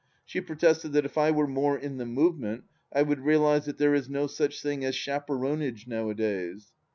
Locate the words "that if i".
0.93-1.29